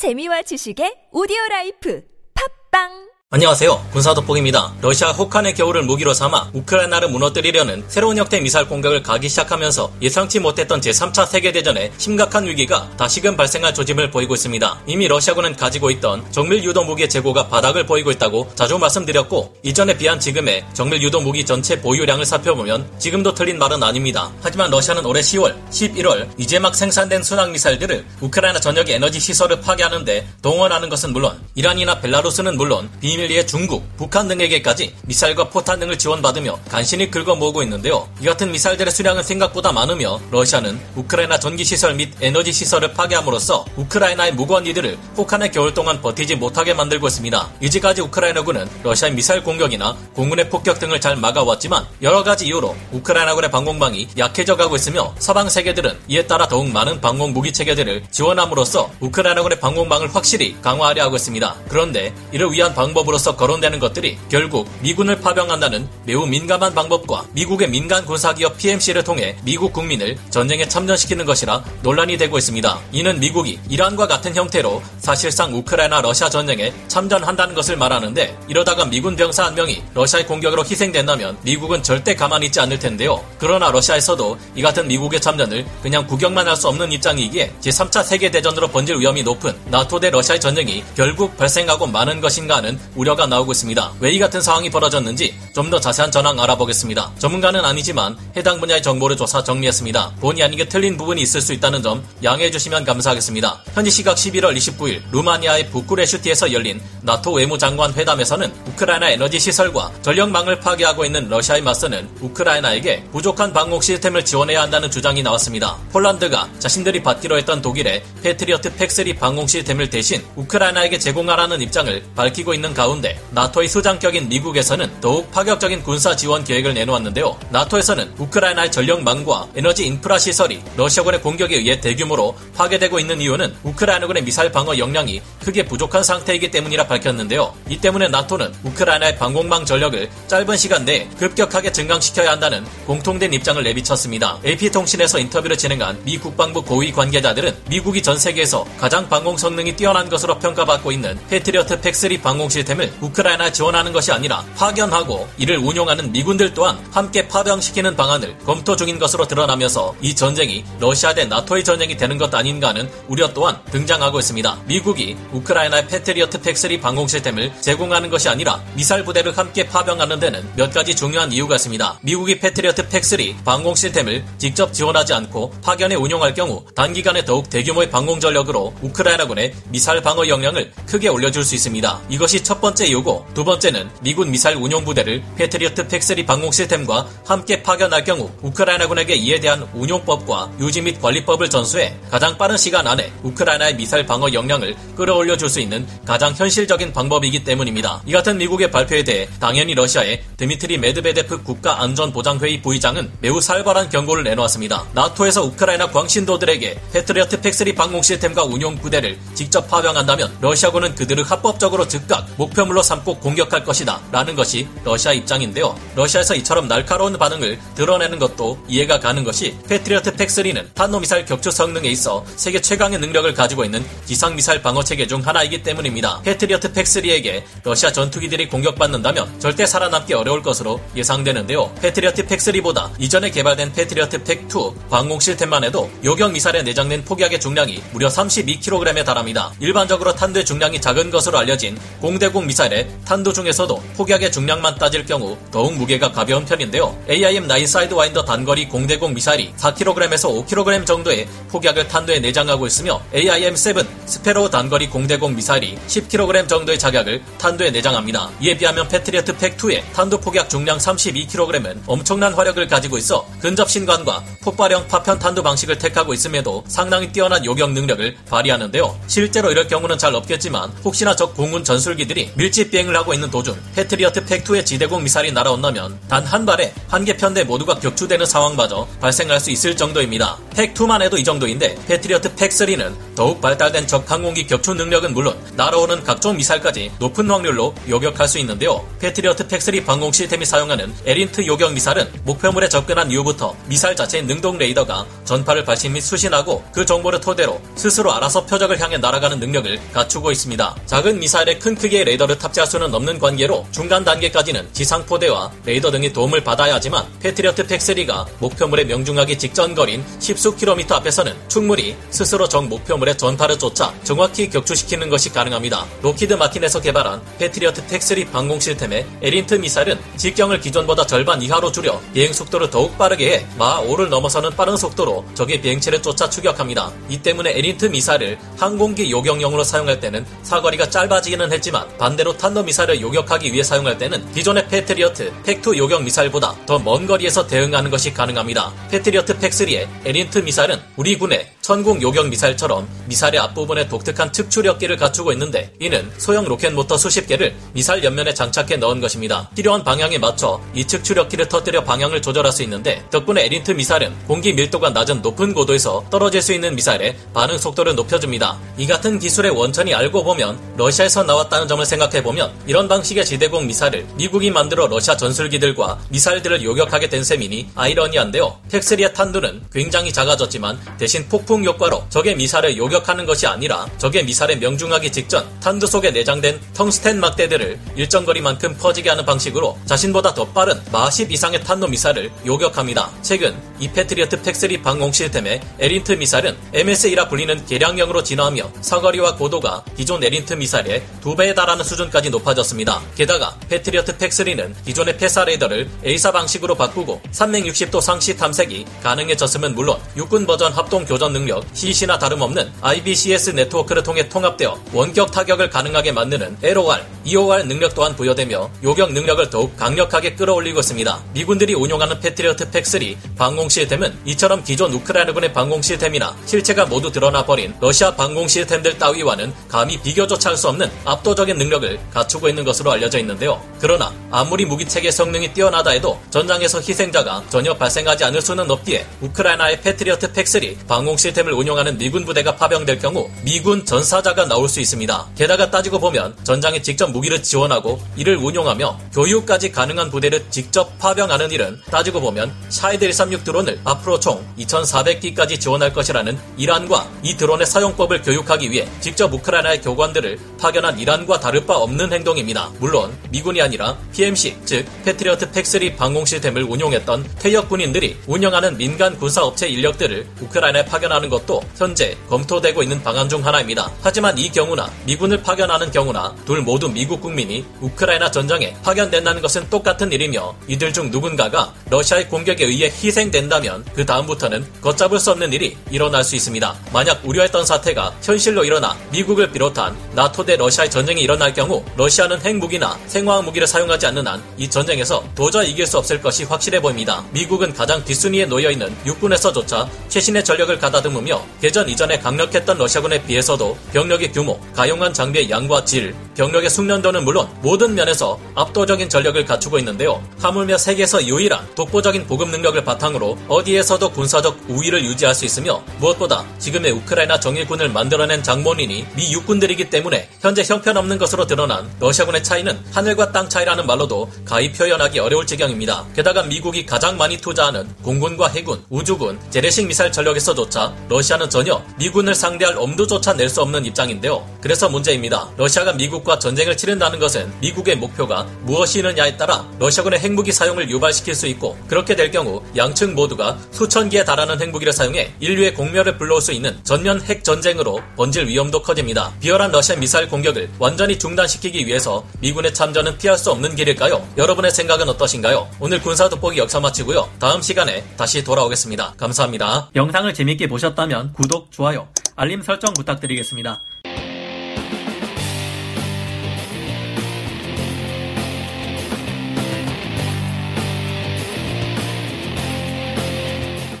[0.00, 2.00] 재미와 지식의 오디오 life.
[2.32, 3.90] 팟빵 안녕하세요.
[3.92, 4.72] 군사돋보기입니다.
[4.82, 10.80] 러시아 혹한의 겨울을 무기로 삼아 우크라이나를 무너뜨리려는 새로운 형태의 미사일 공격을 가하기 시작하면서 예상치 못했던
[10.80, 14.80] 제3차 세계대전에 심각한 위기가 다시금 발생할 조짐을 보이고 있습니다.
[14.88, 20.18] 이미 러시아군은 가지고 있던 정밀 유도 무기의 재고가 바닥을 보이고 있다고 자주 말씀드렸고 이전에 비한
[20.18, 24.32] 지금의 정밀 유도 무기 전체 보유량을 살펴보면 지금도 틀린 말은 아닙니다.
[24.42, 30.26] 하지만 러시아는 올해 10월, 11월 이제 막 생산된 순항 미사일들을 우크라이나 전역의 에너지 시설을 파괴하는데
[30.42, 36.58] 동원하는 것은 물론 이란이나 벨라루스는 물론 비밀 비밀리에 중국, 북한 등에게까지 미사일과 포탄 등을 지원받으며
[36.70, 38.08] 간신히 긁어 모으고 있는데요.
[38.20, 44.66] 이 같은 미사일들의 수량은 생각보다 많으며 러시아는 우크라이나 전기시설 및 에너지 시설을 파괴함으로써 우크라이나의 무고한
[44.66, 47.50] 이들을 혹한의 겨울 동안 버티지 못하게 만들고 있습니다.
[47.60, 54.08] 이제까지 우크라이나군은 러시아의 미사일 공격이나 공군의 폭격 등을 잘 막아왔지만 여러 가지 이유로 우크라이나군의 방공망이
[54.16, 60.14] 약해져 가고 있으며 서방 세계들은 이에 따라 더욱 많은 방공 무기 체계들을 지원함으로써 우크라이나군의 방공망을
[60.14, 61.56] 확실히 강화하려 하고 있습니다.
[61.68, 68.04] 그런데 이를 위한 방법은 방법으로서 거론되는 것들이 결국 미군을 파병한다는 매우 민감한 방법과 미국의 민간
[68.04, 72.80] 군사기업 PMC를 통해 미국 국민을 전쟁에 참전시키는 것이라 논란이 되고 있습니다.
[72.92, 79.44] 이는 미국이 이란과 같은 형태로 사실상 우크라이나 러시아 전쟁에 참전한다는 것을 말하는데 이러다가 미군 병사
[79.46, 83.24] 한 명이 러시아의 공격으로 희생된다면 미국은 절대 가만히 있지 않을 텐데요.
[83.38, 88.98] 그러나 러시아에서도 이 같은 미국의 참전을 그냥 구경만 할 수 없는 입장이기에 제3차 세계대전으로 번질
[88.98, 93.92] 위험이 높은 나토 대 러시아의 전쟁이 결국 발생하고 마는 것인가 하는 우려가 나오고 있습니다.
[94.00, 97.12] 왜 이 같은 상황이 벌어졌는지 좀 더 자세한 전황 알아보겠습니다.
[97.18, 100.16] 전문가는 아니지만 해당 분야의 정보를 조사 정리했습니다.
[100.20, 103.62] 본의 아니게 틀린 부분이 있을 수 있다는 점 양해해 주시면 감사하겠습니다.
[103.72, 111.04] 현지 시각 11월 29일 루마니아의 부쿠레슈티에서 열린 나토 외무장관 회담에서는 우크라이나 에너지 시설과 전력망을 파괴하고
[111.04, 115.76] 있는 러시아에 맞서는 우크라이나에게 부족한 방공 시스템을 지원해야 한다는 주장이 나왔습니다.
[115.92, 122.74] 폴란드가 자신들이 받기로 했던 독일의 패트리어트 팩3 방공 시스템을 대신 우크라이나에게 제공하라는 입장을 밝히고 있는
[122.74, 122.89] 가운데
[123.30, 127.38] 나토의 수장격인 미국에서는 더욱 파격적인 군사 지원 계획을 내놓았는데요.
[127.50, 134.50] 나토에서는 우크라이나의 전력망과 에너지 인프라 시설이 러시아군의 공격에 의해 대규모로 파괴되고 있는 이유는 우크라이나군의 미사일
[134.50, 137.54] 방어 역량이 크게 부족한 상태이기 때문이라 밝혔는데요.
[137.68, 144.40] 이 때문에 나토는 우크라이나의 방공망 전력을 짧은 시간 내에 급격하게 증강시켜야 한다는 공통된 입장을 내비쳤습니다.
[144.44, 150.38] AP통신에서 인터뷰를 진행한 미 국방부 고위 관계자들은 미국이 전 세계에서 가장 방공 성능이 뛰어난 것으로
[150.38, 156.54] 평가받고 있는 패트리어트 PAC3 방공 시스템 시스템을 우크라이나 지원하는 것이 아니라 파견하고 이를 운용하는 미군들
[156.54, 162.16] 또한 함께 파병시키는 방안을 검토 중인 것으로 드러나면서 이 전쟁이 러시아 대 나토의 전쟁이 되는
[162.16, 164.58] 것 아닌가 하는 우려 또한 등장하고 있습니다.
[164.66, 170.72] 미국이 우크라이나에 패트리어트 PAC3 방공 시스템을 제공하는 것이 아니라 미사일 부대를 함께 파병하는 데는 몇
[170.72, 171.98] 가지 중요한 이유가 있습니다.
[172.02, 178.20] 미국이 패트리어트 PAC3 방공 시스템을 직접 지원하지 않고 파견에 운용할 경우 단기간에 더욱 대규모의 방공
[178.20, 182.00] 전력으로 우크라이나군의 미사일 방어 역량을 크게 올려줄 수 있습니다.
[182.08, 187.62] 이것이 첫 번째 이유고 두 번째는 미군 미사일 운용 부대를 패트리어트 PAC3 방공 시스템과 함께
[187.62, 193.76] 파견할 경우 우크라이나군에게 이에 대한 운용법과 유지 및 관리법을 전수해 가장 빠른 시간 안에 우크라이나의
[193.76, 198.02] 미사일 방어 역량을 끌어올려 줄 수 있는 가장 현실적인 방법이기 때문입니다.
[198.06, 204.86] 이 같은 미국의 발표에 대해 당연히 러시아의 드미트리 메드베데프 국가안전보장회의 부의장은 매우 살벌한 경고를 내놓았습니다.
[204.94, 212.26] 나토에서 우크라이나 광신도들에게 패트리어트 PAC3 방공 시스템과 운용 부대를 직접 파병한다면 러시아군은 그들을 합법적으로 즉각
[212.36, 214.00] 목표물로 삼고 공격할 것이다.
[214.12, 215.76] 라는 것이 러시아 입장인데요.
[215.94, 222.24] 러시아에서 이처럼 날카로운 반응을 드러내는 것도 이해가 가는 것이 패트리어트 PAC3는 탄도미사일 격추 성능에 있어
[222.36, 226.22] 세계 최강의 능력을 가지고 있는 지상미사일 방어 체계 중 하나이기 때문입니다.
[226.22, 231.74] 패트리어트 PAC3에게 러시아 전투기들이 공격받는다면 절대 살아남기 어려울 것으로 예상되는데요.
[231.80, 238.08] 패트리어트 PAC3보다 이전에 개발된 패트리어트 PAC2 방공 시스템만 해도 요격 미사일에 내장된 폭약의 중량이 무려
[238.08, 239.52] 32kg에 달합니다.
[239.60, 245.74] 일반적으로 탄두의 중량이 작은 것으로 알려진 공대공 미사일의 탄두 중에서도 폭약의 중량만 따질 경우 더욱
[245.74, 246.96] 무게가 가벼운 편인데요.
[247.08, 254.88] AIM-9 사이드와인더 단거리 공대공 미사일이 4kg에서 5kg 정도의 폭약을 탄두에 내장하고 있으며 AIM-7 스패로 단거리
[254.88, 258.30] 공대공 미사일이 10kg 정도의 작약을 탄두에 내장합니다.
[258.40, 264.88] 이에 비하면 패트리어트 PAC2의 탄두 폭약 중량 32kg은 엄청난 화력을 가지고 있어 근접 신관과 폭발형
[264.88, 268.98] 파편 탄두 방식을 택하고 있음에도 상당히 뛰어난 요격 능력을 발휘하는데요.
[269.08, 274.24] 실제로 이럴 경우는 잘 없겠지만 혹시나 적 공군 전술기들이 밀집 비행을 하고 있는 도중 패트리어트
[274.24, 279.50] PAC2의 지대공 미사일이 날아온다면 단 한 발에 한 개 편대 모두가 격추되는 상황마저 발생할 수
[279.50, 280.36] 있을 정도입니다.
[280.54, 286.36] PAC2만 해도 이 정도인데 패트리어트 PAC3는 더욱 발달된 적 항공기 격추 능력은 물론 날아오는 각종
[286.36, 288.86] 미사일까지 높은 확률로 요격할 수 있는데요.
[289.00, 295.06] 패트리어트 PAC3 방공 시스템이 사용하는 ERINT 요격 미사일은 목표물에 접근한 이후부터 미사일 자체의 능동 레이더가
[295.24, 300.76] 전파를 발신 및 수신하고 그 정보를 토대로 스스로 알아서 표적을 향해 날아가는 능력을 갖추고 있습니다.
[300.86, 306.44] 작은 미사일에 큰 크기의 레이더를 탑재할 수는 없는 관계로 중간 단계까지는 지상포대와 레이더 등의 도움을
[306.44, 313.16] 받아야 하지만 패트리어트 PAC3가 목표물에 명중하기 직전 거리인 10수 킬로미터 앞에서는 충분히 스스로 적 목표물의
[313.16, 315.86] 전파를 쫓아 정확히 격추시키는 것이 가능합니다.
[316.02, 322.32] 록히드 마틴에서 개발한 패트리어트 PAC3 방공 시스템의 ERINT 미사일은 직경을 기존보다 절반 이하로 줄여 비행
[322.32, 326.92] 속도를 더욱 빠르게 해 마하 5를 넘어서는 빠른 속도로 적의 비행체를 쫓아 추격합니다.
[327.08, 333.52] 이 때문에 ERINT 미사일을 항공기 요격용으로 사용할 때는 사거리가 짧아지기는 했지만 반대로 탄도 미사일을 요격하기
[333.52, 338.72] 위해 사용할 때는 기존의 패트리어트 PAC2 요격 미사일보다 더 먼 거리에서 대응하는 것이 가능합니다.
[338.90, 345.72] 패트리어트 PAC3의 ERINT 미사일은 우리 군의 천궁 요격 미사일처럼 미사일의 앞부분에 독특한 측추력기를 갖추고 있는데
[345.78, 349.48] 이는 소형 로켓 모터 수십 개를 미사일 옆면에 장착해 넣은 것입니다.
[349.54, 354.90] 필요한 방향에 맞춰 이 측추력기를 터뜨려 방향을 조절할 수 있는데 덕분에 ERINT 미사일은 공기 밀도가
[354.90, 358.58] 낮은 높은 고도에서 떨어질 수 있는 미사일의 반응 속도를 높여줍니다.
[358.76, 364.08] 이 같은 기술의 원천이 알고 보면 러시아에서 나왔다는 점을 생각해 보면 이런 방식의 지대공 미사일을
[364.16, 368.58] 미국이 만들어 러시아 전술기들과 미사일들을 요격하게 된 셈이니 아이러니한데요.
[368.68, 375.12] PAC3의 탄두는 굉장히 작아졌지만 대신 폭풍 효과로 적의 미사일을 요격하는 것이 아니라 적의 미사일에 명중하기
[375.12, 381.17] 직전 탄두 속에 내장된 텅스텐 막대들을 일정 거리만큼 퍼지게 하는 방식으로 자신보다 더 빠른 마하
[381.17, 383.10] 10 이상의 탄도 미사일을 요격합니다.
[383.22, 390.22] 최근 이 패트리어트 PAC3 방공 시스템의 ERINT 미사일은 MSE라 불리는 개량형으로 진화하며 사거리와 고도가 기존
[390.22, 393.00] ERINT 미사일의 두 배에 달하는 수준까지 높아졌습니다.
[393.14, 400.46] 게다가 패트리어트 PAC3는 기존의 PESA 레이더를 AESA 방식으로 바꾸고 360도 상시 탐색이 가능해졌음은 물론 육군
[400.46, 407.00] 버전 합동 교전 능력 CEC나 다름없는 IBCS 네트워크를 통해 통합되어 원격 타격을 가능하게 만드는 LOR,
[407.24, 411.24] EOR 능력 또한 부여되며 요격 능력을 더욱 강력하게 끌어올리고 있습니다.
[411.34, 417.74] 미군들이 운용하는 패트리어트 PAC3 방공 시스템은 이처럼 기존 우크라이나군의 방공 시스템이나 실체가 모두 드러나 버린
[417.80, 423.18] 러시아 방공 시스템들 따위와는 감히 비교조차 할 수 없는 압도적인 능력을 갖추고 있는 것으로 알려져
[423.20, 423.60] 있는데요.
[423.80, 429.80] 그러나 아무리 무기 체계 성능이 뛰어나다 해도 전장에서 희생자가 전혀 발생하지 않을 수는 없기에 우크라이나에
[429.80, 435.28] 패트리어트 PAC3 방공 시스템을 운용하는 미군 부대가 파병될 경우 미군 전사자가 나올 수 있습니다.
[435.36, 441.80] 게다가 따지고 보면 전장에 직접 무기를 지원하고 이를 운용하며 교육까지 가능한 부대를 직접 파병하는 일은
[441.90, 448.70] 따지고 보면 샤헤드 136 드론을 앞으로 총 2,400기까지 지원할 것이라는 이란과 이 드론의 사용법을 교육하기
[448.70, 452.70] 위해 직접 우크라이나의 교관들을 파견한 이란과 다를 바 없는 행동입니다.
[452.78, 459.42] 물론 미군이 아니라 PMC 즉 패트리어트 팩3 방공 시스템을 운용했던 퇴역 군인들이 운영하는 민간 군사
[459.42, 463.90] 업체 인력들을 우크라이나에 파견하는 것도 현재 검토되고 있는 방안 중 하나입니다.
[464.02, 470.10] 하지만 이 경우나 미군을 파견하는 경우나 둘 모두 미국 국민이 우크라이나 전장에 파견된다는 것은 똑같은
[470.12, 476.24] 일이며 이들 중 누군가가 러시아의 공격에 의해 희생된다면 그 다음부터는 걷잡을 수 없는 일이 일어날
[476.24, 476.74] 수 있습니다.
[476.92, 482.98] 만약 우려했던 사태가 현실로 일어나 미국을 비롯한 나토 대 러시아의 전쟁이 일어날 경우 러시아는 핵무기나
[483.06, 487.24] 생화학 무기를 사용하지 않는 한 이 전쟁에서 도저히 이길 수 없을 것이 확실해 보입니다.
[487.32, 493.76] 미국은 가장 뒷순위에 놓여 있는 육군에서조차 최신의 전력을 가다듬 으며 개전 이전에 강력했던 러시아군에 비해서도
[493.92, 500.22] 병력의 규모, 가용한 장비의 양과 질, 병력의 숙련도는 물론 모든 면에서 압도적인 전력을 갖추고 있는데요.
[500.40, 506.92] 하물며 세계에서 유일한 독보적인 보급 능력을 바탕으로 어디에서도 군사적 우위를 유지할 수 있으며 무엇보다 지금의
[506.92, 513.48] 우크라이나 정일군을 만들어낸 장본인이 미 육군들이기 때문에 현재 형편없는 것으로 드러난 러시아군의 차이는 하늘과 땅
[513.48, 516.06] 차이라는 말로도 가히 표현하기 어려울 지경입니다.
[516.14, 522.76] 게다가 미국이 가장 많이 투자하는 공군과 해군, 우주군, 재래식 미사일 전력에서조차 러시아는 전혀 미군을 상대할
[522.78, 524.46] 엄두조차 낼 수 없는 입장인데요.
[524.60, 525.48] 그래서 문제입니다.
[525.56, 531.76] 러시아가 미국과 전쟁을 치른다는 것은 미국의 목표가 무엇이느냐에 따라 러시아군의 핵무기 사용을 유발시킬 수 있고
[531.88, 536.78] 그렇게 될 경우 양측 모두가 수천 개에 달하는 핵무기를 사용해 인류의 공멸을 불러올 수 있는
[536.84, 539.32] 전면 핵 전쟁으로 번질 위험도 커집니다.
[539.40, 544.24] 비열한 러시아 미사일 공격을 완전히 중단시키기 위해서 미군의 참전은 피할 수 없는 길일까요?
[544.36, 545.68] 여러분의 생각은 어떠신가요?
[545.80, 547.28] 오늘 군사 돋보기 역사 마치고요.
[547.40, 549.14] 다음 시간에 다시 돌아오겠습니다.
[549.16, 549.90] 감사합니다.
[549.96, 553.80] 영상을 재밌게 보 셨다면 구독, 좋아요, 알림 설정 부탁드리겠습니다.